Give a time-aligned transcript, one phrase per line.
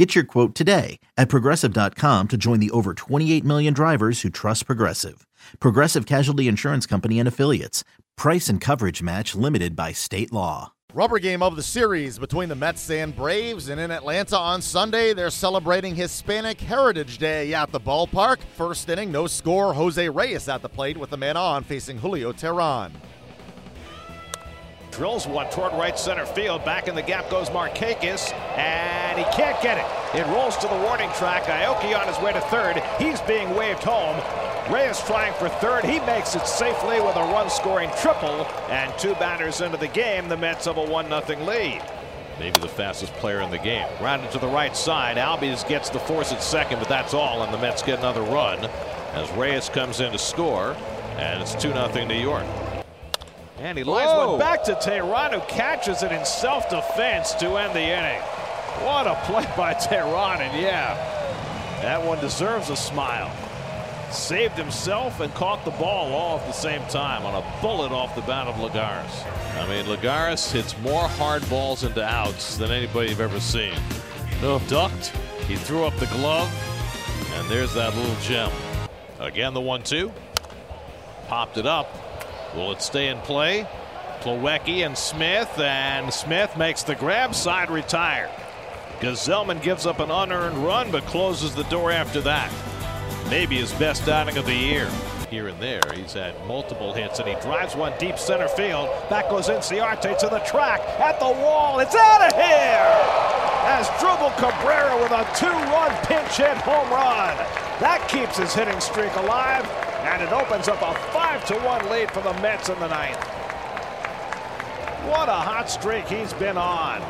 [0.00, 4.64] Get your quote today at progressive.com to join the over 28 million drivers who trust
[4.64, 5.26] Progressive.
[5.58, 7.84] Progressive Casualty Insurance Company and Affiliates.
[8.16, 10.72] Price and coverage match limited by state law.
[10.94, 15.12] Rubber game of the series between the Mets and Braves, and in Atlanta on Sunday,
[15.12, 18.38] they're celebrating Hispanic Heritage Day at the ballpark.
[18.56, 19.74] First inning, no score.
[19.74, 22.92] Jose Reyes at the plate with the man on facing Julio Teheran.
[25.00, 26.62] Drills one toward right center field.
[26.62, 29.86] Back in the gap goes Markakis, and he can't get it.
[30.14, 31.44] It rolls to the warning track.
[31.44, 32.82] Aoki on his way to third.
[32.98, 34.20] He's being waved home.
[34.70, 35.86] Reyes trying for third.
[35.86, 38.44] He makes it safely with a run-scoring triple.
[38.68, 41.82] And two batters into the game, the Mets have a 1-0 lead.
[42.38, 43.88] Maybe the fastest player in the game.
[44.02, 45.16] Rounded to the right side.
[45.16, 48.58] Albies gets the force at second, but that's all, and the Mets get another run
[49.14, 50.76] as Reyes comes in to score,
[51.16, 52.44] and it's 2-0 New York.
[53.60, 54.30] And he lines Whoa.
[54.30, 58.20] one back to Teheran, who catches it in self-defense to end the inning.
[58.82, 60.94] What a play by Teheran, and yeah,
[61.82, 63.30] that one deserves a smile.
[64.10, 68.14] Saved himself and caught the ball all at the same time on a bullet off
[68.14, 69.26] the bat of Lagares.
[69.62, 73.74] I mean, Lagares hits more hard balls into outs than anybody you've ever seen.
[74.40, 75.08] No ducked.
[75.46, 76.50] He threw up the glove,
[77.34, 78.50] and there's that little gem.
[79.18, 80.10] Again, the one-two.
[81.28, 82.09] Popped it up.
[82.54, 83.66] Will it stay in play?
[84.20, 88.30] Plawecki and Smith, and Smith makes the grab side retire.
[89.00, 92.52] Gsellman gives up an unearned run, but closes the door after that.
[93.30, 94.90] Maybe his best outing of the year.
[95.30, 98.90] Here and there, he's had multiple hits, and he drives one deep center field.
[99.08, 101.78] Back goes Inciarte to the track, at the wall.
[101.78, 103.30] It's out of here!
[103.70, 107.36] As Drupal Cabrera with a two-run pinch hit home run.
[107.78, 109.64] That keeps his hitting streak alive,
[110.02, 113.18] and it opens up a 5-1 lead for the Mets in the ninth.
[115.06, 117.00] What a hot streak he's been on.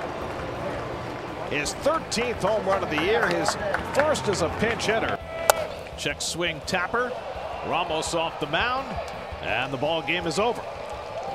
[1.50, 3.56] His 13th home run of the year, his
[3.94, 5.18] first as a pinch hitter.
[5.98, 7.12] Check swing tapper.
[7.66, 8.88] Ramos off the mound,
[9.42, 10.62] and the ball game is over.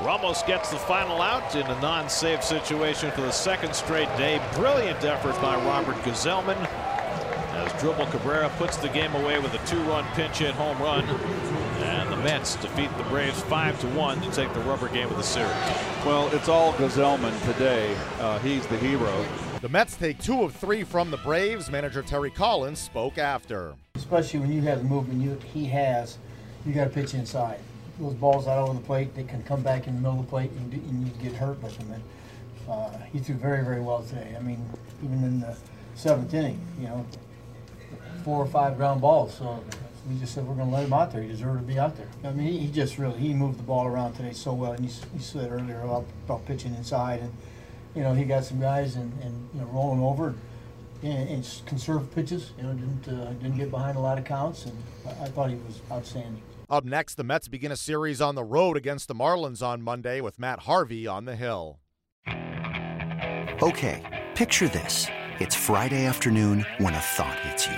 [0.02, 4.42] Ramos gets the final out in a non-save situation for the second straight day.
[4.56, 6.58] Brilliant effort by Robert Gsellman
[7.86, 11.04] Asdrubal Cabrera puts the game away with a two-run pinch hit home run.
[11.84, 15.18] And the Mets defeat the Braves 5 to 1 to take the rubber game of
[15.18, 15.52] the series.
[16.04, 17.96] Well, it's all Gsellman today.
[18.20, 19.24] Uh, he's the hero.
[19.62, 21.70] The Mets take two of three from the Braves.
[21.70, 23.76] Manager Terry Collins spoke after.
[23.94, 26.18] especially when you have the movement you, he has,
[26.66, 27.60] you got to pitch inside.
[28.00, 30.30] Those balls out over the plate, they can come back in the middle of the
[30.32, 31.92] plate and, do- and you get hurt with them.
[31.92, 32.04] And,
[32.68, 34.36] uh, he threw very, very well today.
[34.36, 34.66] I mean,
[35.04, 35.56] even in the
[35.94, 37.06] seventh inning, you know,
[38.26, 39.36] four or five ground balls.
[39.38, 39.64] So
[40.10, 41.22] we just said we're going to let him out there.
[41.22, 42.08] He deserved to be out there.
[42.24, 44.72] I mean, he, he just really he moved the ball around today so well.
[44.74, 47.32] And you, s- you said earlier about, about pitching inside, and
[47.96, 50.34] you know he got some guys and, and you know rolling over
[51.04, 52.52] and, and s- conserved pitches.
[52.58, 54.76] You know, didn't uh, didn't get behind a lot of counts, and
[55.08, 56.42] I, I thought he was outstanding.
[56.68, 60.20] Up next, the Mets begin a series on the road against the Marlins on Monday
[60.20, 61.78] with Matt Harvey on the hill.
[63.62, 65.08] Okay, picture this.
[65.40, 67.78] It's Friday afternoon when a thought hits you.